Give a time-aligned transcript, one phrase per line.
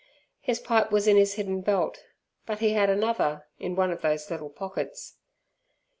[0.39, 2.05] His pipe was in his hidden belt,
[2.47, 5.17] but he had another in one of those little pockets.